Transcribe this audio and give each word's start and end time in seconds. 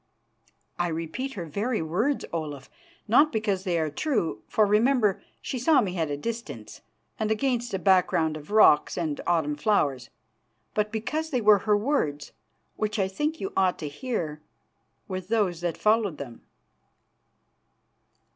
"I 0.79 0.87
repeat 0.87 1.33
her 1.35 1.45
very 1.45 1.79
words, 1.83 2.25
Olaf, 2.33 2.71
not 3.07 3.31
because 3.31 3.65
they 3.65 3.77
are 3.77 3.91
true 3.91 4.41
for, 4.47 4.65
remember, 4.65 5.21
she 5.43 5.59
saw 5.59 5.79
me 5.79 5.95
at 5.99 6.09
a 6.09 6.17
distance 6.17 6.81
and 7.19 7.29
against 7.29 7.71
a 7.75 7.77
background 7.77 8.35
of 8.35 8.49
rocks 8.49 8.97
and 8.97 9.21
autumn 9.27 9.55
flowers 9.55 10.09
but 10.73 10.91
because 10.91 11.29
they 11.29 11.39
were 11.39 11.59
her 11.69 11.77
words, 11.77 12.31
which 12.77 12.97
I 12.97 13.07
think 13.07 13.39
you 13.39 13.53
ought 13.55 13.77
to 13.77 13.87
hear, 13.87 14.41
with 15.07 15.27
those 15.27 15.61
that 15.61 15.77
followed 15.77 16.17
them." 16.17 16.41